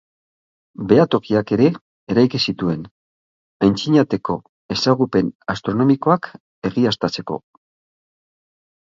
Behatokiak 0.91 1.51
ere 1.57 1.67
eraiki 2.13 2.39
zituen, 2.51 2.87
antzinateko 3.67 4.37
ezagupen 4.77 5.29
astronomikoak 5.55 6.31
egiaztatzeko. 6.71 7.39